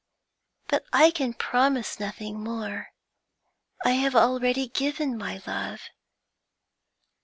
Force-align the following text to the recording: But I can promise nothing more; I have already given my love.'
But 0.67 0.83
I 0.91 1.11
can 1.11 1.35
promise 1.35 1.99
nothing 1.99 2.43
more; 2.43 2.87
I 3.85 3.91
have 3.91 4.15
already 4.15 4.67
given 4.67 5.15
my 5.15 5.43
love.' 5.45 5.89